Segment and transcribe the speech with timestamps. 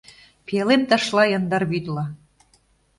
[0.45, 2.05] Пиалем ташла яндар вÿдла